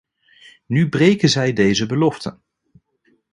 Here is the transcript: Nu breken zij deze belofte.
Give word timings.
Nu 0.65 0.89
breken 0.89 1.29
zij 1.29 1.53
deze 1.53 1.85
belofte. 1.85 2.39